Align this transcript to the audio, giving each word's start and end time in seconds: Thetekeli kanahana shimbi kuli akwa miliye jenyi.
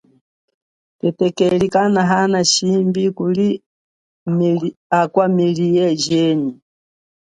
Thetekeli 0.99 1.67
kanahana 1.73 2.39
shimbi 2.51 3.03
kuli 3.17 3.47
akwa 4.99 5.25
miliye 5.37 5.85
jenyi. 6.03 6.51